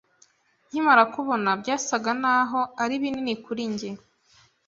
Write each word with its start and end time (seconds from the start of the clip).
Nkimara 0.69 1.03
kubona, 1.13 1.49
byasaga 1.61 2.11
naho 2.23 2.59
ari 2.83 2.95
binini 3.01 3.33
kuri 3.45 3.63
njye. 3.71 3.89